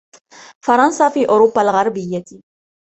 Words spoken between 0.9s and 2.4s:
في أوروبا الغربية.